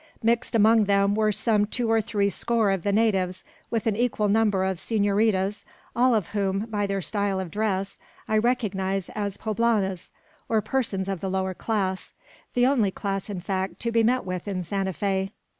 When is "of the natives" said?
2.71-3.43